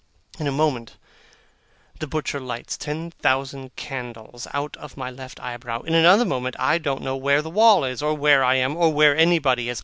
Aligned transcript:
In 0.39 0.47
a 0.47 0.51
moment 0.51 0.97
the 1.99 2.07
butcher 2.07 2.39
lights 2.39 2.75
ten 2.75 3.11
thousand 3.11 3.75
candles 3.75 4.47
out 4.51 4.75
of 4.77 4.97
my 4.97 5.11
left 5.11 5.39
eyebrow. 5.39 5.83
In 5.83 5.93
another 5.93 6.25
moment, 6.25 6.55
I 6.57 6.79
don't 6.79 7.03
know 7.03 7.15
where 7.15 7.43
the 7.43 7.51
wall 7.51 7.83
is, 7.85 8.01
or 8.01 8.15
where 8.15 8.43
I 8.43 8.55
am, 8.55 8.75
or 8.75 8.91
where 8.91 9.15
anybody 9.15 9.69
is. 9.69 9.79